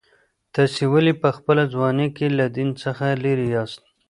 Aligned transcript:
تاسي 0.53 0.83
ولي 0.93 1.13
په 1.21 1.29
خپله 1.37 1.63
ځواني 1.73 2.07
کي 2.15 2.27
له 2.37 2.45
دین 2.55 2.69
څخه 2.83 3.05
لیري 3.23 3.47
یاست؟ 3.55 3.81